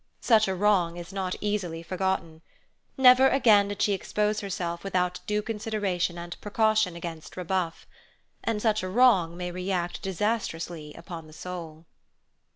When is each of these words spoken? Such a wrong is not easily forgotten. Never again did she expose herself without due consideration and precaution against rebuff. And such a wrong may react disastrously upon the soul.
Such 0.21 0.47
a 0.47 0.55
wrong 0.55 0.97
is 0.97 1.13
not 1.13 1.35
easily 1.41 1.83
forgotten. 1.83 2.41
Never 2.97 3.29
again 3.29 3.67
did 3.67 3.83
she 3.83 3.93
expose 3.93 4.39
herself 4.39 4.83
without 4.83 5.19
due 5.27 5.43
consideration 5.43 6.17
and 6.17 6.35
precaution 6.41 6.95
against 6.95 7.37
rebuff. 7.37 7.85
And 8.43 8.59
such 8.63 8.81
a 8.81 8.89
wrong 8.89 9.37
may 9.37 9.51
react 9.51 10.01
disastrously 10.01 10.95
upon 10.95 11.27
the 11.27 11.33
soul. 11.33 11.85